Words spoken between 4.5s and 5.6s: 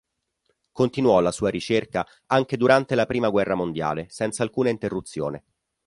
interruzione.